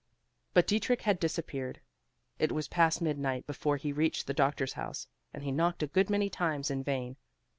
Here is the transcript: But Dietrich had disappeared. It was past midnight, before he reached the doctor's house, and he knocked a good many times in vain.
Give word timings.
But 0.55 0.65
Dietrich 0.65 1.03
had 1.03 1.19
disappeared. 1.19 1.79
It 2.39 2.51
was 2.51 2.67
past 2.67 3.03
midnight, 3.03 3.45
before 3.45 3.77
he 3.77 3.93
reached 3.93 4.25
the 4.25 4.33
doctor's 4.33 4.73
house, 4.73 5.07
and 5.31 5.43
he 5.43 5.51
knocked 5.51 5.83
a 5.83 5.87
good 5.87 6.09
many 6.09 6.27
times 6.27 6.71
in 6.71 6.81
vain. 6.81 7.17